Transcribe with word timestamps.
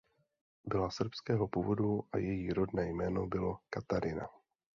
Byla 0.65 0.89
srbského 0.89 1.47
původu 1.47 2.03
a 2.11 2.17
její 2.17 2.53
rodné 2.53 2.89
jméno 2.91 3.27
bylo 3.27 3.57
Katarina. 3.69 4.27